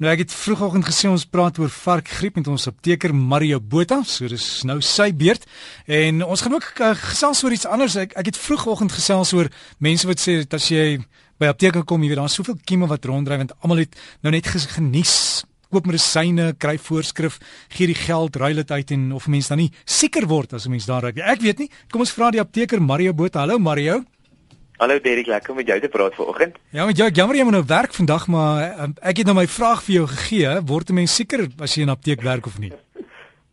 Nou 0.00 0.08
ek 0.08 0.22
het 0.22 0.32
vroegoggend 0.32 0.86
gesê 0.88 1.10
ons 1.12 1.26
praat 1.28 1.58
oor 1.60 1.68
varkgriep 1.68 2.38
met 2.40 2.46
ons 2.48 2.62
apteker 2.70 3.12
Mario 3.12 3.58
Botha, 3.60 3.98
so 4.08 4.24
dis 4.32 4.44
nou 4.64 4.78
sy 4.80 5.10
beurt. 5.12 5.42
En 5.84 6.22
ons 6.24 6.40
gaan 6.40 6.56
ook 6.56 6.68
uh, 6.80 6.94
gesels 6.96 7.42
oor 7.44 7.52
iets 7.52 7.68
anders. 7.68 7.98
Ek 8.00 8.14
ek 8.16 8.30
het 8.30 8.38
vroegoggend 8.40 8.94
gesels 8.96 9.34
oor 9.36 9.50
mense 9.84 10.08
wat 10.08 10.22
sê 10.22 10.38
dat 10.40 10.56
as 10.56 10.70
jy 10.72 11.02
by 11.36 11.50
apteker 11.52 11.84
kom, 11.84 12.00
jy 12.00 12.14
weet 12.14 12.20
daar's 12.22 12.38
soveel 12.40 12.56
kieme 12.64 12.88
wat 12.88 13.04
ronddryf 13.04 13.42
want 13.42 13.52
almal 13.60 13.82
het 13.84 14.00
nou 14.24 14.32
net 14.32 14.48
genies 14.48 15.44
koop 15.68 15.84
medisyne, 15.86 16.54
kry 16.56 16.78
voorskrif, 16.80 17.36
gee 17.76 17.92
die 17.92 17.98
geld, 18.00 18.40
ruil 18.40 18.56
dit 18.62 18.72
uit 18.72 18.94
en 18.96 19.04
of 19.20 19.28
mense 19.28 19.52
dan 19.52 19.60
nie 19.60 19.70
seker 19.84 20.24
word 20.32 20.56
as 20.56 20.64
'n 20.64 20.70
mens 20.70 20.88
daar 20.88 21.02
raak. 21.02 21.20
Ek 21.20 21.44
weet 21.44 21.58
nie. 21.58 21.70
Kom 21.92 22.00
ons 22.00 22.16
vra 22.16 22.30
die 22.30 22.40
apteker 22.40 22.80
Mario 22.80 23.12
Botha. 23.12 23.40
Hallo 23.40 23.58
Mario. 23.58 24.02
Hallo 24.80 24.96
Derek, 25.00 25.26
lekker 25.26 25.50
om 25.50 25.56
met 25.56 25.66
jou 25.66 25.80
te 25.80 25.88
praat 25.88 26.14
vanoggend. 26.14 26.56
Ja, 26.72 26.86
met 26.88 26.96
jou, 26.96 27.10
jammer 27.12 27.36
jy 27.36 27.42
moet 27.44 27.52
nou 27.52 27.64
werk 27.68 27.92
vandag, 27.92 28.22
maar 28.32 28.78
um, 28.80 28.94
ek 29.04 29.18
het 29.20 29.28
nou 29.28 29.34
my 29.36 29.44
vraag 29.44 29.82
vir 29.84 29.94
jou 29.94 30.06
gegee, 30.08 30.54
word 30.70 30.88
'n 30.88 30.96
mens 30.96 31.14
seker 31.14 31.42
as 31.60 31.74
jy 31.74 31.82
in 31.82 31.92
'n 31.92 31.96
apteek 31.96 32.22
werk 32.24 32.46
of 32.46 32.56
nie? 32.58 32.72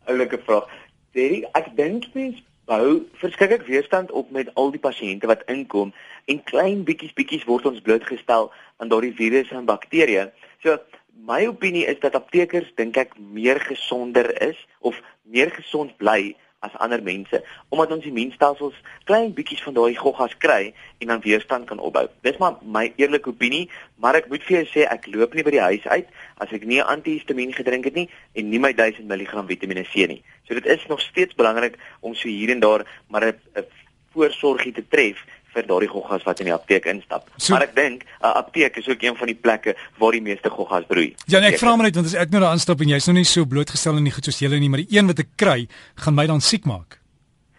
Oulike 0.08 0.40
vraag. 0.46 0.64
Derek, 1.12 1.44
ek 1.52 1.68
dink 1.76 2.08
mens 2.14 2.40
bou 2.64 3.04
verskriklik 3.20 3.66
weerstand 3.68 4.10
op 4.10 4.30
met 4.30 4.48
al 4.54 4.70
die 4.70 4.80
pasiënte 4.80 5.26
wat 5.26 5.44
inkom 5.52 5.92
en 6.24 6.42
klein 6.44 6.84
bietjies 6.84 7.12
bietjies 7.12 7.44
word 7.44 7.66
ons 7.66 7.84
blootgestel 7.84 8.50
aan 8.78 8.88
daardie 8.88 9.12
virusse 9.12 9.54
en 9.54 9.68
bakterieë. 9.68 10.32
So 10.62 10.78
my 11.12 11.46
opinie 11.46 11.84
is 11.84 12.00
dat 12.00 12.14
aptekers 12.14 12.72
dink 12.74 12.96
ek 12.96 13.12
meer 13.18 13.60
gesonder 13.60 14.32
is 14.40 14.56
of 14.80 14.96
meer 15.24 15.50
gesond 15.50 15.92
bly 15.98 16.36
as 16.60 16.74
ander 16.82 17.02
mense 17.02 17.42
omdat 17.68 17.92
ons 17.94 18.06
immuunstelsels 18.08 18.76
klein 19.08 19.32
bietjies 19.36 19.62
van 19.62 19.76
daai 19.76 19.94
goggas 19.98 20.34
kry 20.42 20.72
en 20.98 21.12
dan 21.12 21.22
weerstand 21.22 21.68
kan 21.70 21.78
opbou. 21.78 22.06
Dis 22.26 22.38
maar 22.42 22.58
my 22.62 22.88
eerlike 22.96 23.30
opinie, 23.30 23.68
maar 24.02 24.18
ek 24.18 24.28
moet 24.32 24.42
vir 24.46 24.58
jou 24.58 24.64
sê 24.72 24.86
ek 24.90 25.06
loop 25.12 25.36
nie 25.36 25.44
by 25.46 25.54
die 25.54 25.64
huis 25.64 25.86
uit 25.86 26.10
as 26.42 26.54
ek 26.54 26.66
nie 26.66 26.80
antihistamiin 26.82 27.54
gedrink 27.54 27.86
het 27.90 27.98
nie 27.98 28.08
en 28.34 28.50
nie 28.50 28.62
my 28.62 28.72
1000 28.74 29.06
mg 29.06 29.46
Vitamiene 29.48 29.86
C 29.86 30.08
nie. 30.10 30.22
So 30.48 30.58
dit 30.58 30.66
is 30.66 30.86
nog 30.90 31.00
steeds 31.04 31.38
belangrik 31.38 31.78
om 32.00 32.14
so 32.14 32.28
hier 32.28 32.50
en 32.54 32.64
daar 32.64 32.86
maar 33.08 33.30
'n 33.30 33.66
voorsorgie 34.12 34.72
te 34.72 34.84
tref 34.88 35.22
vir 35.58 35.68
daardie 35.68 35.90
goggas 35.90 36.26
wat 36.28 36.42
in 36.42 36.50
die 36.50 36.54
apteek 36.54 36.86
instap. 36.92 37.26
So, 37.36 37.54
maar 37.54 37.66
ek 37.66 37.74
dink 37.76 38.04
'n 38.04 38.34
apteek 38.42 38.78
is 38.82 38.88
ook 38.88 39.02
een 39.02 39.16
van 39.16 39.26
die 39.26 39.38
plekke 39.38 39.74
waar 39.98 40.12
die 40.12 40.22
meeste 40.22 40.50
goggas 40.50 40.86
broei. 40.86 41.14
Ja, 41.26 41.40
nee, 41.40 41.52
ek 41.52 41.58
vra 41.58 41.76
maar 41.76 41.86
net 41.90 41.98
want 41.98 42.06
as 42.06 42.14
ek 42.14 42.30
nou 42.30 42.40
daar 42.40 42.54
aanstap 42.54 42.80
en 42.80 42.94
jy's 42.94 43.06
nog 43.06 43.16
nie 43.16 43.24
so 43.24 43.44
blootgestel 43.44 43.96
aan 43.96 44.04
die 44.04 44.14
goed 44.14 44.24
soos 44.24 44.38
julle 44.38 44.58
nie, 44.58 44.68
maar 44.68 44.84
die 44.84 44.96
een 44.96 45.06
wat 45.06 45.18
ek 45.18 45.36
kry, 45.36 45.68
gaan 45.96 46.14
my 46.14 46.26
dan 46.26 46.40
siek 46.40 46.64
maak. 46.64 46.98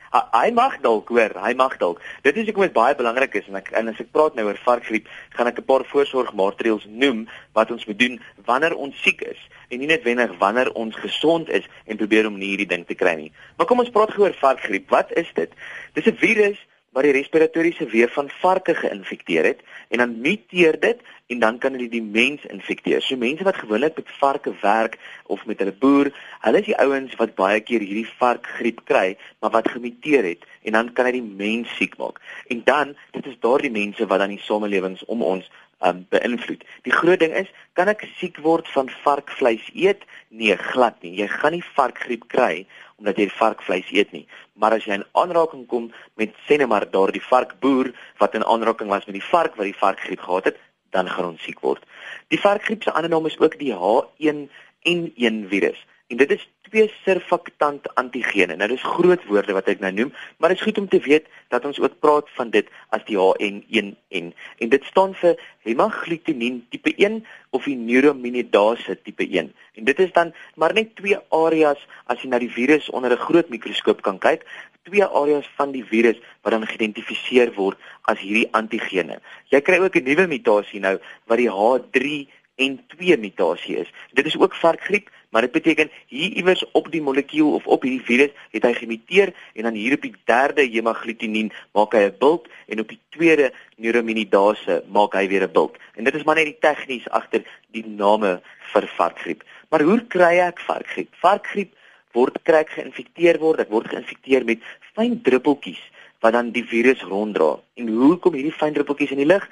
Hy 0.09 0.49
mag 0.57 0.79
dalk 0.81 1.11
hoor, 1.13 1.35
hy 1.37 1.53
mag 1.53 1.77
dalk. 1.77 1.99
Dit 2.25 2.37
is 2.41 2.47
hoekom 2.49 2.65
dit 2.65 2.73
baie 2.73 2.95
belangrik 2.97 3.35
is 3.37 3.47
en 3.47 3.59
ek 3.59 3.69
en 3.77 3.91
as 3.91 3.99
ek 4.01 4.09
praat 4.15 4.33
nou 4.35 4.47
oor 4.47 4.57
varkgriep, 4.65 5.05
gaan 5.37 5.47
ek 5.47 5.59
'n 5.61 5.67
paar 5.69 5.85
voorsorgmaatreëls 5.85 6.87
noem 6.89 7.27
wat 7.53 7.71
ons 7.71 7.85
moet 7.85 7.99
doen 7.99 8.19
wanneer 8.45 8.73
ons 8.73 8.95
siek 9.03 9.21
is 9.21 9.37
en 9.69 9.79
nie 9.79 9.87
net 9.87 10.03
wanneer 10.03 10.33
wanneer 10.39 10.71
ons 10.73 10.95
gesond 10.95 11.49
is 11.49 11.65
en 11.85 11.97
probeer 11.97 12.25
om 12.25 12.37
nie 12.37 12.49
hierdie 12.49 12.71
ding 12.73 12.87
te 12.87 12.95
kry 12.95 13.13
nie. 13.15 13.31
Maar 13.57 13.67
kom 13.67 13.79
ons 13.79 13.93
praat 13.93 14.09
gou 14.09 14.25
oor 14.25 14.33
varkgriep. 14.33 14.89
Wat 14.89 15.11
is 15.13 15.29
dit? 15.35 15.51
Dis 15.93 16.07
'n 16.07 16.17
virus 16.17 16.57
wat 16.95 17.05
die 17.05 17.13
respiratoriese 17.13 17.85
weef 17.91 18.13
van 18.13 18.29
varke 18.41 18.75
geïnfekteer 18.75 19.45
het 19.45 19.61
en 19.89 20.01
dan 20.01 20.17
muteer 20.21 20.79
dit 20.79 21.01
en 21.29 21.39
dan 21.39 21.57
kan 21.57 21.77
dit 21.77 21.91
die 21.91 22.03
mens 22.03 22.45
infekteer. 22.49 23.01
So 23.01 23.17
mense 23.17 23.43
wat 23.45 23.61
gewoonlik 23.61 23.95
met 23.95 24.11
varke 24.17 24.53
werk 24.61 24.97
of 25.25 25.45
met 25.45 25.59
hulle 25.61 25.73
boer, 25.73 26.09
hulle 26.41 26.59
is 26.59 26.65
die 26.65 26.77
ouens 26.77 27.15
wat 27.21 27.35
baie 27.37 27.61
keer 27.61 27.85
hierdie 27.85 28.09
varkgriep 28.17 28.81
kry, 28.89 29.17
maar 29.39 29.53
wat 29.53 29.69
gemuteer 29.69 30.25
het 30.25 30.45
en 30.63 30.77
dan 30.77 30.93
kan 30.93 31.05
dit 31.11 31.19
die 31.19 31.35
mens 31.45 31.75
siek 31.77 31.97
maak. 31.97 32.17
En 32.47 32.61
dan, 32.65 32.95
dit 33.11 33.25
is 33.25 33.37
daardie 33.39 33.71
mense 33.71 34.05
wat 34.05 34.19
dan 34.19 34.33
die 34.33 34.41
samelewings 34.41 35.05
om 35.05 35.21
ons 35.23 35.49
um, 35.85 36.05
beïnvloed. 36.11 36.63
Die 36.87 36.93
groot 36.93 37.19
ding 37.19 37.33
is, 37.37 37.49
kan 37.77 37.91
ek 37.91 38.05
siek 38.19 38.39
word 38.43 38.67
van 38.73 38.91
varkvleis 39.03 39.65
eet? 39.73 40.05
Nee, 40.29 40.57
glad 40.71 40.99
nie. 41.05 41.15
Jy 41.21 41.27
gaan 41.31 41.55
nie 41.57 41.65
varkgriep 41.75 42.27
kry 42.31 42.65
omdat 42.99 43.19
jy 43.21 43.29
varkvleis 43.31 43.87
eet 43.95 44.09
nie. 44.11 44.25
Maar 44.59 44.75
as 44.75 44.85
jy 44.87 44.97
in 44.99 45.05
aanraking 45.15 45.63
kom 45.71 45.85
met 46.19 46.33
sê 46.47 46.57
net 46.59 46.67
maar 46.67 46.83
daardie 46.91 47.23
varkboer 47.23 47.93
wat 48.19 48.35
in 48.35 48.43
aanraking 48.43 48.91
was 48.91 49.07
met 49.07 49.15
die 49.15 49.29
vark 49.29 49.55
wat 49.55 49.69
die 49.69 49.77
varkgriep 49.77 50.19
gehad 50.25 50.49
het, 50.51 50.57
dan 50.91 51.07
gaan 51.07 51.31
ons 51.31 51.45
siek 51.45 51.61
word. 51.63 51.85
Die 52.33 52.41
varkgriep 52.41 52.83
se 52.83 52.91
ander 52.91 53.11
naam 53.11 53.29
is 53.29 53.39
ook 53.39 53.55
die 53.61 53.71
H1N1 53.71 55.39
virus. 55.53 55.79
En 56.09 56.17
dit 56.17 56.31
is 56.33 56.43
twee 56.65 56.87
surfaktant 57.03 57.85
antigene. 58.01 58.55
Nou 58.57 58.67
dis 58.71 58.85
groot 58.95 59.21
woorde 59.29 59.53
wat 59.53 59.67
ek 59.69 59.81
nou 59.83 59.91
noem, 59.93 60.09
maar 60.37 60.49
dit 60.49 60.57
is 60.57 60.65
goed 60.65 60.79
om 60.81 60.87
te 60.89 60.99
weet 61.05 61.27
dat 61.53 61.65
ons 61.69 61.77
ook 61.81 61.99
praat 62.01 62.29
van 62.37 62.49
dit 62.53 62.69
as 62.95 63.03
die 63.05 63.17
HN1N. 63.17 64.31
En 64.33 64.71
dit 64.73 64.87
staan 64.89 65.13
vir 65.21 65.37
hemagglutinin 65.67 66.63
tipe 66.73 66.95
1 66.95 67.19
of 67.53 67.67
die 67.69 67.77
neuraminidase 67.77 68.97
tipe 69.05 69.27
1. 69.27 69.51
En 69.77 69.89
dit 69.91 70.01
is 70.01 70.09
dan 70.17 70.33
maar 70.57 70.73
net 70.73 70.95
twee 70.97 71.19
areas 71.29 71.85
as 72.09 72.25
jy 72.25 72.31
na 72.33 72.41
die 72.41 72.53
virus 72.57 72.89
onder 72.89 73.13
'n 73.13 73.25
groot 73.27 73.53
mikroskoop 73.53 74.01
kan 74.01 74.17
kyk, 74.17 74.45
twee 74.89 75.05
areas 75.05 75.45
van 75.61 75.71
die 75.71 75.85
virus 75.85 76.17
wat 76.41 76.57
dan 76.57 76.65
geïdentifiseer 76.65 77.53
word 77.53 77.77
as 78.09 78.17
hierdie 78.17 78.49
antigene. 78.51 79.21
Jy 79.53 79.61
kry 79.61 79.77
ook 79.77 79.95
'n 79.95 80.09
nuwe 80.09 80.27
mutasie 80.27 80.79
nou 80.79 80.97
wat 81.27 81.37
die 81.37 81.49
H3 81.49 82.27
en 82.55 82.79
2 82.97 83.17
mutasie 83.17 83.77
is. 83.77 83.89
Dit 84.13 84.25
is 84.25 84.37
ook 84.37 84.55
varkgriep, 84.55 85.09
maar 85.29 85.41
dit 85.41 85.51
beteken 85.51 85.91
hier 86.07 86.31
iewers 86.41 86.63
op 86.71 86.91
die 86.91 87.01
molekuul 87.01 87.53
of 87.53 87.67
op 87.67 87.83
hierdie 87.85 88.05
virus 88.05 88.31
het 88.51 88.65
hy 88.65 88.73
gemuteer 88.73 89.33
en 89.53 89.67
dan 89.69 89.77
hier 89.77 89.93
op 89.97 90.05
die 90.05 90.13
derde 90.25 90.65
hemagglutinin 90.65 91.51
maak 91.77 91.93
hy 91.93 92.05
'n 92.07 92.17
bult 92.19 92.47
en 92.67 92.79
op 92.79 92.89
die 92.89 92.99
tweede 93.09 93.51
neuraminidase 93.77 94.83
maak 94.87 95.13
hy 95.13 95.27
weer 95.27 95.43
'n 95.47 95.51
bult. 95.51 95.77
En 95.95 96.03
dit 96.03 96.15
is 96.15 96.23
maar 96.23 96.35
net 96.35 96.45
die 96.45 96.59
tegnies 96.59 97.09
agter 97.09 97.43
die 97.71 97.85
name 97.85 98.41
vir 98.73 98.87
varkgriep. 98.97 99.43
Maar 99.69 99.81
hoe 99.81 100.01
kry 100.07 100.39
ek 100.39 100.59
varkgriep? 100.59 101.09
Varkgriep 101.21 101.73
word 102.13 102.41
kry 102.43 102.63
geïnfekteer 102.65 103.39
word, 103.39 103.57
dit 103.57 103.69
word 103.69 103.87
geïnfekteer 103.87 104.45
met 104.45 104.59
fyn 104.95 105.21
druppeltjies 105.21 105.81
wat 106.19 106.33
dan 106.33 106.51
die 106.51 106.65
virus 106.65 107.01
ronddra. 107.01 107.59
En 107.75 107.87
hoe 107.87 108.17
kom 108.17 108.33
hierdie 108.33 108.55
fyn 108.55 108.73
druppeltjies 108.73 109.11
in 109.11 109.23
die 109.23 109.29
lug? 109.29 109.45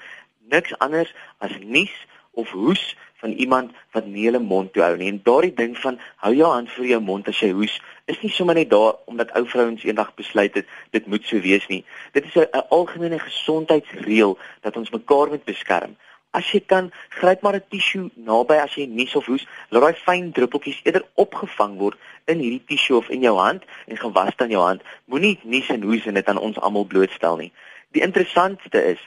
Niks 0.50 0.74
anders 0.80 1.14
as 1.40 1.54
nies 1.62 1.94
of 2.38 2.54
hoes 2.54 2.96
van 3.22 3.32
iemand 3.32 3.72
wat 3.92 4.06
nie 4.06 4.26
hulle 4.30 4.40
mond 4.40 4.74
toe 4.74 4.84
hou 4.86 4.96
nie. 4.98 5.10
En 5.12 5.22
daardie 5.26 5.54
ding 5.58 5.78
van 5.82 6.00
hou 6.24 6.34
jou 6.36 6.50
hand 6.52 6.72
voor 6.72 6.86
jou 6.86 7.00
mond 7.02 7.30
as 7.32 7.40
jy 7.42 7.50
hoes, 7.58 7.78
is 8.06 8.20
nie 8.22 8.32
sommer 8.32 8.56
net 8.56 8.70
daar 8.70 9.00
omdat 9.10 9.34
ou 9.40 9.46
vrouens 9.50 9.84
eendag 9.84 10.14
besluit 10.20 10.54
het 10.60 10.68
dit 10.96 11.08
moet 11.08 11.26
so 11.26 11.42
wees 11.42 11.66
nie. 11.72 11.84
Dit 12.14 12.30
is 12.30 12.36
'n 12.36 12.68
algemene 12.70 13.20
gesondheidsreël 13.20 14.38
dat 14.62 14.78
ons 14.78 14.94
mekaar 14.94 15.34
moet 15.34 15.46
beskerm. 15.46 15.98
As 16.32 16.52
jy 16.52 16.60
kan, 16.60 16.92
gryp 17.10 17.42
maar 17.42 17.56
'n 17.56 17.64
tissue 17.70 18.10
naby 18.16 18.54
as 18.54 18.76
jy 18.76 18.86
nies 18.86 19.16
of 19.16 19.26
hoes, 19.26 19.48
laat 19.70 19.82
daai 19.82 19.94
fyn 20.06 20.32
druppeltjies 20.32 20.82
eerder 20.84 21.06
opgevang 21.16 21.78
word 21.78 21.98
in 22.26 22.40
hierdie 22.40 22.66
tissue 22.68 22.98
of 22.98 23.10
in 23.10 23.22
jou 23.22 23.38
hand 23.38 23.64
en 23.88 23.98
gewas 23.98 24.36
dan 24.36 24.50
jou 24.50 24.62
hand. 24.62 24.82
Moenie 25.06 25.40
nies 25.44 25.70
en 25.70 25.82
hoes 25.82 26.06
en 26.06 26.14
dit 26.14 26.28
aan 26.28 26.38
ons 26.38 26.60
almal 26.60 26.86
blootstel 26.86 27.38
nie. 27.38 27.52
Die 27.92 28.02
interessantste 28.02 28.84
is 28.84 29.00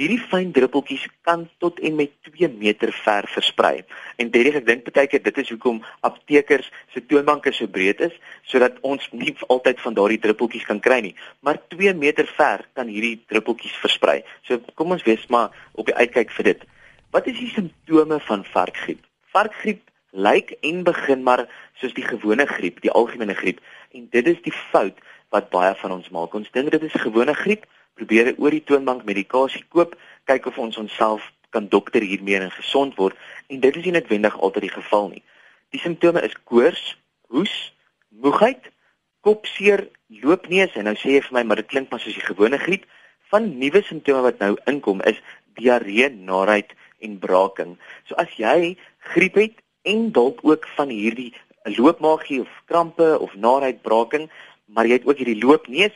Hierdie 0.00 0.22
fyn 0.24 0.54
druppeltjies 0.56 1.02
kan 1.20 1.42
tot 1.60 1.76
en 1.84 1.98
met 1.98 2.12
2 2.24 2.48
meter 2.48 2.88
ver 2.96 3.26
versprei. 3.28 3.82
En 4.16 4.30
Derek, 4.32 4.54
ek 4.62 4.64
dink 4.64 4.86
baie 4.88 5.10
keer 5.12 5.20
dit 5.20 5.40
is 5.42 5.50
hoekom 5.52 5.82
aptekers 6.08 6.70
se 6.94 7.02
toonbanke 7.04 7.52
so 7.52 7.68
breed 7.68 8.00
is, 8.00 8.14
sodat 8.48 8.78
ons 8.88 9.04
nie 9.12 9.34
altyd 9.52 9.82
van 9.84 9.98
daardie 9.98 10.20
druppeltjies 10.22 10.64
kan 10.64 10.80
kry 10.80 11.02
nie, 11.04 11.12
maar 11.44 11.60
2 11.74 11.92
meter 12.00 12.24
ver 12.38 12.64
kan 12.72 12.88
hierdie 12.88 13.18
druppeltjies 13.28 13.76
versprei. 13.84 14.22
So 14.48 14.62
kom 14.80 14.96
ons 14.96 15.04
wees 15.04 15.28
maar 15.28 15.52
op 15.76 15.92
die 15.92 15.98
uitkyk 16.00 16.32
vir 16.38 16.48
dit. 16.54 16.64
Wat 17.12 17.28
is 17.28 17.36
die 17.36 17.52
simptome 17.52 18.16
van 18.30 18.48
varkgriep? 18.48 19.04
Varkgriep 19.36 19.84
lyk 20.12 20.56
en 20.64 20.82
begin 20.88 21.20
maar 21.28 21.44
soos 21.80 21.92
die 21.92 22.08
gewone 22.08 22.48
griep, 22.48 22.80
die 22.80 22.96
algemene 22.96 23.36
griep, 23.36 23.60
en 23.92 24.08
dit 24.08 24.32
is 24.32 24.40
die 24.40 24.56
fout 24.72 24.96
wat 25.36 25.52
baie 25.52 25.76
van 25.84 25.98
ons 26.00 26.08
maak. 26.16 26.32
Ons 26.32 26.48
dink 26.56 26.72
dit 26.72 26.88
is 26.88 27.00
gewone 27.04 27.36
griep 27.36 27.68
probeer 27.98 28.34
oor 28.38 28.54
die 28.54 28.64
toonbank 28.64 29.04
medikasie 29.08 29.64
koop, 29.68 29.94
kyk 30.30 30.46
of 30.50 30.58
ons 30.58 30.78
onsself 30.80 31.28
kan 31.52 31.68
dokter 31.68 32.04
hiermee 32.04 32.40
en 32.40 32.52
gesond 32.54 32.96
word 32.96 33.16
en 33.48 33.60
dit 33.60 33.76
is 33.76 33.84
nie 33.86 33.94
noodwendig 33.96 34.38
altyd 34.40 34.68
die 34.68 34.76
geval 34.76 35.10
nie. 35.12 35.22
Die 35.72 35.80
simptome 35.80 36.22
is 36.24 36.36
koors, 36.48 36.82
hoes, 37.32 37.52
moegheid, 38.22 38.70
kopseer, 39.24 39.86
loopneus 40.22 40.74
en 40.76 40.88
nou 40.88 40.96
sê 41.00 41.16
jy 41.16 41.22
vir 41.26 41.36
my 41.38 41.44
maar 41.48 41.62
dit 41.62 41.70
klink 41.70 41.92
maar 41.92 42.02
soos 42.02 42.16
die 42.16 42.24
gewone 42.24 42.60
griep. 42.60 42.88
Van 43.32 43.48
nuwe 43.60 43.80
simptome 43.86 44.24
wat 44.26 44.40
nou 44.44 44.54
inkom 44.68 45.00
is 45.08 45.20
diarree, 45.56 46.08
naait 46.12 46.72
en 47.04 47.18
braaking. 47.20 47.76
So 48.08 48.16
as 48.20 48.32
jy 48.36 48.74
griep 49.12 49.38
het 49.40 49.60
en 49.88 50.10
dalk 50.16 50.42
ook 50.46 50.68
van 50.76 50.92
hierdie 50.92 51.32
loopmaagie 51.76 52.42
of 52.42 52.50
krampe 52.70 53.14
of 53.18 53.34
naait, 53.34 53.82
braaking, 53.82 54.28
maar 54.72 54.88
jy 54.88 55.00
het 55.00 55.08
ook 55.08 55.20
hierdie 55.20 55.40
loopneus, 55.42 55.94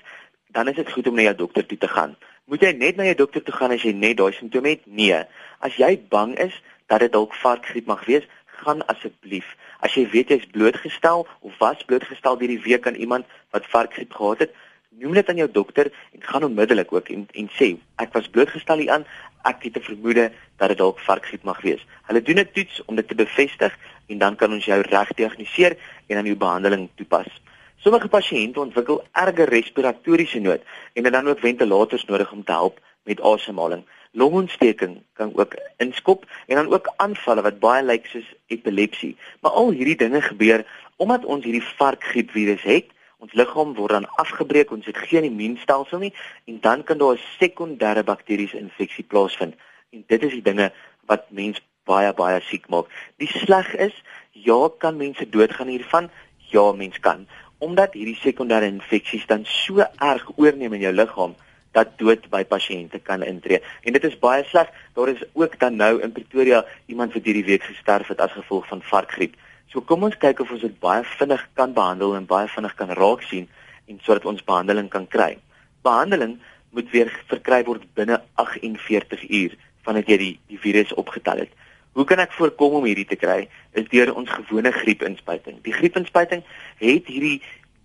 dan 0.56 0.68
is 0.68 0.78
dit 0.80 0.92
goed 0.92 1.08
om 1.10 1.14
na 1.14 1.26
jou 1.28 1.36
dokter 1.36 1.66
toe 1.66 1.78
te 1.78 1.88
gaan. 1.88 2.16
Moet 2.48 2.62
jy 2.64 2.72
net 2.80 2.96
na 2.96 3.04
jou 3.10 3.16
dokter 3.18 3.42
toe 3.44 3.54
gaan 3.54 3.74
as 3.74 3.82
jy 3.84 3.92
net 3.92 4.16
daai 4.16 4.32
simptome 4.32 4.72
het? 4.72 4.86
Nee. 4.88 5.18
As 5.60 5.76
jy 5.76 5.90
bang 6.12 6.32
is 6.40 6.54
dat 6.88 7.02
dit 7.04 7.12
dalk 7.12 7.34
varkgriep 7.42 7.88
mag 7.90 8.04
wees, 8.08 8.24
gaan 8.62 8.80
asseblief. 8.92 9.48
As 9.84 9.92
jy 9.98 10.06
weet 10.14 10.32
jy's 10.32 10.46
blootgestel 10.54 11.26
of 11.44 11.58
was 11.60 11.82
blootgestel 11.90 12.38
deur 12.40 12.54
die 12.54 12.62
week 12.64 12.88
aan 12.88 12.96
iemand 12.96 13.28
wat 13.52 13.68
varkgriep 13.68 14.16
gehad 14.16 14.46
het, 14.46 14.54
noem 14.96 15.18
dit 15.18 15.28
aan 15.28 15.42
jou 15.42 15.48
dokter 15.52 15.90
en 16.16 16.24
gaan 16.24 16.48
onmiddellik 16.48 16.94
ook 16.94 17.10
en 17.12 17.26
en 17.36 17.50
sê 17.58 17.74
ek 18.00 18.16
was 18.16 18.30
blootgestel 18.32 18.80
hieraan, 18.80 19.04
ek 19.44 19.68
het 19.68 19.76
'n 19.76 19.88
vermoede 19.90 20.30
dat 20.56 20.68
dit 20.72 20.78
dalk 20.78 21.02
varkgriep 21.04 21.44
mag 21.44 21.60
wees. 21.60 21.84
Hulle 22.08 22.22
doen 22.22 22.40
'n 22.40 22.52
toets 22.52 22.80
om 22.86 22.96
dit 22.96 23.08
te 23.08 23.14
bevestig 23.14 23.76
en 24.08 24.18
dan 24.18 24.36
kan 24.36 24.52
ons 24.52 24.64
jou 24.64 24.80
reg 24.80 25.12
diagnoseer 25.12 25.76
en 26.06 26.14
dan 26.16 26.24
jou 26.24 26.36
behandeling 26.36 26.88
toepas. 26.94 27.28
Sommige 27.86 28.08
pasiënte 28.10 28.58
ontwikkel 28.58 28.96
erge 29.14 29.44
respiratoriese 29.46 30.40
nood 30.42 30.62
en 30.98 31.04
het 31.06 31.12
dan 31.14 31.28
ook 31.30 31.38
ventilators 31.38 32.04
nodig 32.04 32.32
om 32.34 32.40
te 32.44 32.52
help 32.52 32.80
met 33.06 33.20
asemhaling. 33.20 33.84
Longontsteking 34.10 34.96
kan 35.14 35.30
ook 35.38 35.54
inskop 35.76 36.24
en 36.46 36.56
dan 36.56 36.72
ook 36.72 36.90
aanvalle 36.96 37.44
wat 37.46 37.60
baie 37.62 37.84
lyk 37.86 38.10
soos 38.10 38.26
epilepsie. 38.50 39.12
Maar 39.40 39.54
al 39.62 39.70
hierdie 39.70 39.96
dinge 40.02 40.20
gebeur 40.20 40.66
omdat 40.96 41.24
ons 41.24 41.46
hierdie 41.46 41.62
varkgriepvirus 41.62 42.66
het 42.66 42.90
ons 43.22 43.38
liggaam 43.38 43.78
word 43.78 43.94
dan 43.94 44.10
afgebreek, 44.18 44.74
ons 44.74 44.86
het 44.90 44.98
geen 45.06 45.30
immuunstelsel 45.30 46.02
nie 46.02 46.14
en 46.50 46.58
dan 46.66 46.82
kan 46.82 46.98
daar 46.98 47.14
'n 47.14 47.24
sekondêre 47.38 48.02
bakteriese 48.02 48.58
infeksie 48.58 49.04
plaasvind. 49.04 49.54
En 49.92 50.04
dit 50.06 50.22
is 50.22 50.32
die 50.32 50.42
dinge 50.42 50.72
wat 51.06 51.30
mens 51.30 51.62
baie 51.84 52.12
baie 52.12 52.40
siek 52.40 52.68
maak. 52.68 52.90
Die 53.16 53.30
sleg 53.30 53.74
is, 53.74 54.02
ja, 54.32 54.70
kan 54.78 54.96
mense 54.96 55.28
doodgaan 55.28 55.68
hiervan? 55.68 56.10
Ja, 56.50 56.72
mens 56.72 57.00
kan. 57.00 57.26
Omdat 57.58 57.96
hierdie 57.96 58.18
sekondêre 58.20 58.68
infeksies 58.68 59.26
dan 59.26 59.44
so 59.48 59.80
erg 59.80 60.30
oorneem 60.36 60.76
in 60.76 60.84
jou 60.86 60.92
liggaam 60.92 61.34
dat 61.76 61.96
dood 62.00 62.24
by 62.32 62.42
pasiënte 62.48 63.00
kan 63.04 63.24
intree. 63.24 63.60
En 63.84 63.96
dit 63.96 64.04
is 64.08 64.16
baie 64.20 64.44
sleg. 64.48 64.70
Daar 64.96 65.12
is 65.12 65.24
ook 65.32 65.58
dan 65.60 65.76
nou 65.76 66.00
in 66.02 66.12
Pretoria 66.12 66.64
iemand 66.86 67.12
wat 67.12 67.24
hierdie 67.28 67.44
week 67.44 67.64
gesterf 67.68 68.08
het 68.12 68.20
as 68.20 68.32
gevolg 68.32 68.68
van 68.68 68.82
varkgriep. 68.82 69.36
So 69.72 69.82
kom 69.84 70.06
ons 70.06 70.16
kyk 70.16 70.40
of 70.40 70.52
ons 70.54 70.64
dit 70.64 70.78
baie 70.80 71.04
vinnig 71.18 71.42
kan 71.58 71.74
behandel 71.76 72.14
en 72.16 72.28
baie 72.28 72.48
vinnig 72.48 72.74
kan 72.78 72.92
raak 72.96 73.24
sien 73.28 73.48
en 73.86 74.00
sodat 74.02 74.24
ons 74.24 74.44
behandeling 74.44 74.88
kan 74.88 75.06
kry. 75.06 75.36
Behandeling 75.84 76.38
moet 76.72 76.88
weer 76.92 77.12
verkry 77.28 77.62
word 77.66 77.84
binne 77.98 78.20
48 78.40 79.26
uur 79.28 79.56
vandat 79.86 80.08
jy 80.10 80.18
die 80.22 80.34
die 80.50 80.60
virus 80.60 80.94
opgetel 80.96 81.44
het. 81.44 81.52
Hoe 81.96 82.04
kan 82.04 82.20
ek 82.20 82.34
voorkom 82.36 82.74
om 82.76 82.84
hierdie 82.84 83.06
te 83.08 83.16
kry? 83.16 83.46
Is 83.72 83.86
deur 83.88 84.10
ons 84.12 84.28
gewone 84.28 84.68
griepinspuiting. 84.68 85.62
Die 85.64 85.72
griepinspuiting 85.72 86.42
het 86.82 87.06
hierdie 87.08 87.38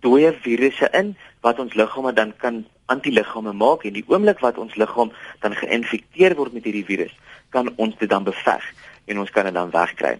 dooie 0.04 0.34
virusse 0.44 0.90
in 0.98 1.14
wat 1.40 1.62
ons 1.62 1.72
liggame 1.78 2.12
dan 2.12 2.34
kan 2.36 2.58
antiliggame 2.92 3.54
maak 3.56 3.86
en 3.88 3.96
die 3.96 4.04
oomblik 4.12 4.42
wat 4.44 4.58
ons 4.60 4.76
liggaam 4.76 5.14
dan 5.40 5.56
geïnfekteer 5.56 6.36
word 6.36 6.52
met 6.52 6.68
hierdie 6.68 6.84
virus, 6.84 7.14
kan 7.56 7.72
ons 7.80 7.96
dit 7.96 8.10
dan 8.10 8.26
beveg 8.28 8.68
en 9.08 9.22
ons 9.22 9.32
kan 9.32 9.48
dit 9.48 9.56
dan 9.56 9.72
wegkry. 9.72 10.18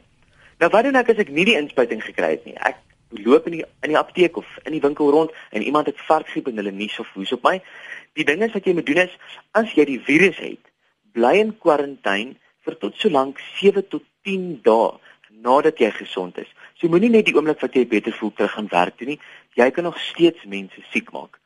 Nou 0.62 0.73
wat 0.73 0.88
doen 0.88 1.00
ek 1.03 1.12
as 1.12 1.21
ek 1.27 1.33
nie 1.35 1.45
die 1.50 1.59
inspuiting 1.61 2.00
gekry 2.00 2.37
het 2.38 2.49
nie? 2.49 2.56
Ek 2.56 2.81
loop 3.12 3.45
in 3.50 3.59
die 3.59 3.65
in 3.85 3.93
die 3.93 4.00
apteek 4.00 4.41
of 4.41 4.49
in 4.65 4.73
die 4.73 4.81
winkel 4.81 5.12
rond 5.12 5.37
en 5.53 5.61
iemand 5.61 5.93
het 5.93 6.00
varkgriep 6.09 6.49
en 6.49 6.62
hulle 6.62 6.73
nies 6.73 6.97
of 7.03 7.12
hoes 7.12 7.35
op 7.37 7.45
my. 7.45 7.59
Die 8.17 8.25
ding 8.25 8.41
is 8.41 8.56
wat 8.56 8.65
jy 8.65 8.73
moet 8.79 8.88
doen 8.88 9.05
is 9.05 9.19
as 9.59 9.77
jy 9.77 9.85
die 9.85 10.00
virus 10.00 10.41
het, 10.41 10.62
bly 11.12 11.37
in 11.43 11.53
kwarantyne 11.61 12.41
vir 12.67 12.79
tot 12.79 12.97
so 12.99 13.11
lank 13.11 13.41
7 13.61 13.82
tot 13.88 14.05
10 14.25 14.61
dae 14.67 14.99
nadat 15.43 15.81
jy 15.82 15.91
gesond 15.91 16.38
is. 16.38 16.49
So 16.79 16.88
moenie 16.88 17.11
net 17.11 17.26
die 17.26 17.35
oomblik 17.35 17.61
wat 17.62 17.75
jy 17.75 17.85
beter 17.88 18.14
voel 18.14 18.32
terug 18.37 18.55
gaan 18.56 18.70
werk 18.70 18.97
toe 18.99 19.09
nie. 19.09 19.19
Jy 19.59 19.70
kan 19.75 19.88
nog 19.88 19.99
steeds 20.00 20.44
mense 20.47 20.82
siek 20.93 21.11
maak. 21.12 21.38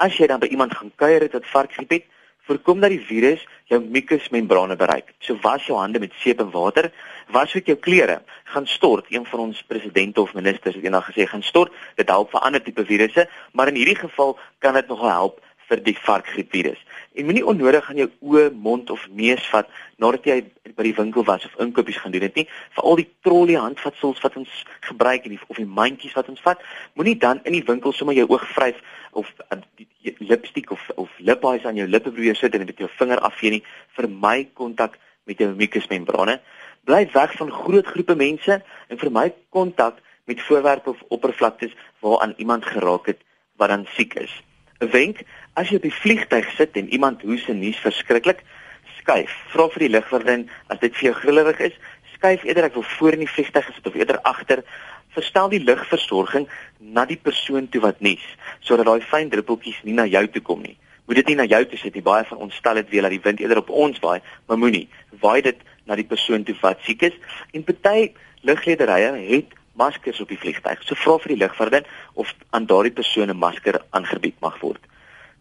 As 0.00 0.16
jy 0.18 0.26
dan 0.30 0.40
by 0.42 0.50
iemand 0.50 0.74
gaan 0.74 0.92
kuier 0.96 1.22
het 1.22 1.36
wat 1.36 1.46
varkgriep 1.52 1.92
het, 1.92 2.06
voorkom 2.44 2.80
dat 2.80 2.92
die 2.92 3.00
virus 3.00 3.44
jou 3.72 3.80
mukusmembrane 3.80 4.76
bereik. 4.76 5.14
So 5.24 5.38
was 5.42 5.64
jou 5.68 5.78
hande 5.78 6.00
met 6.00 6.12
seep 6.20 6.40
en 6.44 6.50
water, 6.52 6.90
was 7.32 7.54
ook 7.56 7.70
jou 7.70 7.76
klere 7.80 8.20
gaan 8.52 8.66
stort. 8.66 9.08
Een 9.08 9.24
van 9.26 9.46
ons 9.46 9.62
presidente 9.62 10.20
of 10.20 10.34
ministers 10.34 10.76
het 10.76 10.84
eendag 10.84 11.08
gesê 11.08 11.28
gaan 11.28 11.42
stort. 11.42 11.72
Dit 11.96 12.12
help 12.12 12.34
vir 12.34 12.44
ander 12.44 12.62
tipe 12.62 12.84
virusse, 12.84 13.28
maar 13.52 13.72
in 13.72 13.80
hierdie 13.80 13.96
geval 13.96 14.36
kan 14.58 14.76
dit 14.76 14.88
nogal 14.88 15.10
help 15.10 15.40
vir 15.68 15.80
die 15.84 15.96
varkgriepvirus. 15.96 16.80
En 17.14 17.24
moenie 17.24 17.44
onnodig 17.46 17.88
aan 17.88 17.98
jou 18.00 18.08
oë, 18.26 18.48
mond 18.58 18.88
of 18.90 19.02
neus 19.14 19.42
vat 19.52 19.68
nadat 20.02 20.24
jy 20.26 20.40
by 20.74 20.82
die 20.82 20.94
winkel 20.96 21.22
was 21.28 21.44
of 21.46 21.52
inkopies 21.62 22.00
gaan 22.02 22.10
doen 22.10 22.24
het 22.26 22.34
nie. 22.34 22.46
Vir 22.74 22.86
al 22.90 22.96
die 22.98 23.06
trolley 23.22 23.54
handvatsels 23.54 24.22
wat 24.24 24.34
ons 24.40 24.54
gebruik 24.88 25.28
en 25.28 25.36
die 25.36 25.38
of 25.46 25.60
die 25.60 25.68
mandjies 25.76 26.16
wat 26.18 26.32
ons 26.32 26.42
vat, 26.42 26.64
moenie 26.98 27.14
dan 27.22 27.38
in 27.46 27.54
die 27.54 27.62
winkel 27.68 27.94
sommer 27.94 28.16
jou 28.18 28.24
oog 28.32 28.42
vryf 28.56 28.80
of 29.14 29.30
uh, 29.46 29.60
die 29.78 30.16
lipstiek 30.26 30.72
of 30.74 30.82
of 30.98 31.12
lipbaas 31.28 31.68
aan 31.70 31.78
jou 31.78 31.86
lippe 31.86 32.10
probeer 32.10 32.34
sit 32.34 32.56
en 32.58 32.66
met 32.66 32.82
jou 32.82 32.90
vinger 32.98 33.22
afvee 33.28 33.52
nie. 33.54 33.62
Vermy 33.94 34.48
kontak 34.58 34.98
met 35.30 35.38
jou 35.38 35.52
mukusmembrane. 35.54 36.40
Bly 36.84 37.04
weg 37.12 37.36
van 37.38 37.52
groot 37.60 37.92
groepe 37.94 38.18
mense 38.18 38.58
en 38.58 38.98
vermy 39.04 39.28
kontak 39.54 40.02
met 40.26 40.42
voorwerpe 40.48 40.90
of 40.90 41.06
oppervlaktes 41.14 41.78
waaraan 42.02 42.34
iemand 42.42 42.66
geraak 42.66 43.06
het 43.06 43.22
wat 43.54 43.70
dan 43.70 43.86
siek 43.94 44.18
is. 44.18 44.34
'n 44.84 44.90
Wenk, 44.90 45.24
as 45.54 45.68
jy 45.70 45.76
op 45.76 45.88
die 45.88 46.00
vliegtyg 46.02 46.50
sit 46.56 46.76
en 46.76 46.92
iemand 46.92 47.22
hoes 47.22 47.48
en 47.48 47.58
nies 47.58 47.78
verskriklik, 47.80 48.42
skuif. 49.00 49.32
Vra 49.52 49.68
vir 49.68 49.86
die 49.86 49.92
lugwagdien 49.96 50.48
as 50.72 50.80
dit 50.80 50.94
vir 50.96 51.10
jou 51.10 51.14
grillerig 51.20 51.60
is, 51.60 51.76
skuif 52.14 52.44
eerder 52.44 52.68
ek 52.70 52.76
wil 52.78 52.86
voor 52.96 53.16
in 53.16 53.24
die 53.24 53.30
vliegtyg 53.30 53.66
gesit 53.68 53.86
of 53.86 53.96
eerder 53.98 54.20
agter. 54.22 54.64
Verstel 55.14 55.48
die 55.52 55.62
lugversorging 55.62 56.48
na 56.80 57.04
die 57.04 57.20
persoon 57.20 57.68
toe 57.68 57.82
wat 57.84 58.00
nies, 58.00 58.24
sodat 58.60 58.88
daai 58.88 59.04
fyn 59.04 59.30
druppeltjies 59.30 59.82
nie 59.84 59.94
na 59.94 60.06
jou 60.08 60.26
toe 60.26 60.42
kom 60.42 60.62
nie. 60.64 60.76
Moet 61.06 61.20
dit 61.20 61.32
nie 61.32 61.38
na 61.42 61.44
jou 61.44 61.60
toe 61.68 61.78
sit 61.78 61.94
nie. 61.94 62.02
Baie 62.02 62.24
van 62.24 62.40
ons 62.46 62.56
stel 62.56 62.80
dit 62.80 62.90
weer 62.90 63.04
dat 63.04 63.12
die 63.12 63.22
wind 63.22 63.40
eerder 63.40 63.60
op 63.60 63.70
ons 63.70 64.00
waai, 64.00 64.20
maar 64.48 64.58
moenie. 64.58 64.88
Waai 65.20 65.42
dit 65.44 65.60
na 65.86 65.98
die 66.00 66.08
persoon 66.08 66.44
toe 66.48 66.56
wat 66.62 66.80
siek 66.86 67.04
is. 67.10 67.18
En 67.52 67.64
party 67.64 68.14
luglederye 68.42 69.12
het 69.28 69.52
maskers 69.74 70.20
op 70.20 70.28
die 70.28 70.38
vliegtyg. 70.38 70.82
So 70.82 70.94
vra 70.98 71.18
vir 71.22 71.34
die 71.34 71.42
lugvaardin 71.42 71.88
of 72.14 72.32
aan 72.50 72.66
daardie 72.66 72.92
persoon 72.92 73.30
'n 73.30 73.36
masker 73.36 73.80
aangebied 73.90 74.40
mag 74.40 74.60
word. 74.60 74.80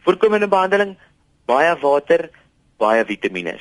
Voorkomende 0.06 0.48
behandeling: 0.48 0.98
baie 1.46 1.76
water, 1.82 2.30
baie 2.78 3.06
vitamiene. 3.06 3.58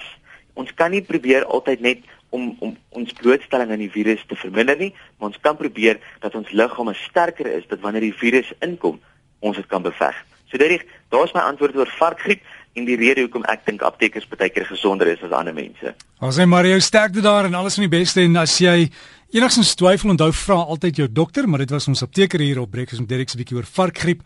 Ons 0.55 0.75
kan 0.75 0.91
nie 0.91 1.03
probeer 1.03 1.45
altyd 1.45 1.81
net 1.81 1.99
om 2.31 2.57
om 2.59 2.77
ons 2.89 3.13
blootstelling 3.13 3.71
aan 3.71 3.85
die 3.85 3.91
virus 3.91 4.25
te 4.27 4.37
verminder 4.37 4.77
nie, 4.77 4.95
maar 5.19 5.29
ons 5.29 5.41
kan 5.41 5.57
probeer 5.57 6.01
dat 6.21 6.35
ons 6.35 6.51
liggame 6.51 6.95
sterker 6.95 7.47
is 7.47 7.67
dat 7.69 7.81
wanneer 7.81 8.01
die 8.01 8.17
virus 8.17 8.53
inkom, 8.61 9.01
ons 9.41 9.57
dit 9.57 9.67
kan 9.67 9.83
beveg. 9.83 10.17
So 10.51 10.59
dit 10.59 10.85
daar's 11.09 11.33
my 11.33 11.41
antwoord 11.41 11.77
oor 11.77 11.93
varkgriep 11.99 12.41
en 12.73 12.85
die 12.89 12.97
rede 12.97 13.25
hoekom 13.27 13.45
ek 13.53 13.67
dink 13.69 13.83
aptekers 13.85 14.29
baie 14.29 14.51
keer 14.53 14.65
gesonder 14.69 15.09
is 15.13 15.23
as 15.25 15.33
ander 15.37 15.55
mense. 15.57 15.95
Ons 16.21 16.39
sê 16.39 16.47
Mario 16.49 16.79
sterkte 16.81 17.25
daar 17.25 17.49
en 17.49 17.55
alles 17.55 17.77
van 17.79 17.89
die 17.89 17.97
beste 17.99 18.25
en 18.25 18.37
as 18.41 18.57
jy 18.61 18.89
enigstens 19.33 19.73
twyfel 19.81 20.13
onthou 20.13 20.29
vra 20.37 20.59
altyd 20.75 20.99
jou 21.01 21.07
dokter, 21.09 21.47
maar 21.49 21.63
dit 21.63 21.71
was 21.73 21.89
ons 21.89 22.03
apteker 22.05 22.41
hier 22.41 22.61
op 22.61 22.71
Breakfast 22.71 23.01
met 23.01 23.09
Derek 23.09 23.31
se 23.33 23.39
bietjie 23.41 23.57
oor 23.57 23.69
varkgriep. 23.69 24.21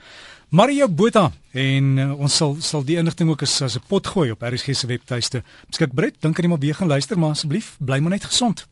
Mario 0.50 0.88
Botha 0.88 1.28
en 1.54 1.92
uh, 1.98 2.08
ons 2.18 2.36
sal 2.42 2.56
sal 2.62 2.82
die 2.86 2.98
inligting 2.98 3.30
ook 3.30 3.42
as 3.42 3.54
as 3.62 3.76
'n 3.76 3.86
pot 3.86 4.06
gooi 4.06 4.30
op 4.30 4.42
RSG 4.42 4.74
se 4.74 4.86
webtuiste. 4.86 5.42
Beskik 5.70 5.94
Brett, 5.94 6.20
dink 6.20 6.38
aan 6.38 6.44
iemand 6.44 6.62
weer 6.62 6.74
gaan 6.74 6.88
luister 6.88 7.18
maar 7.18 7.30
asseblief 7.30 7.76
bly 7.78 7.98
maar 7.98 8.10
net 8.10 8.24
gesond. 8.24 8.66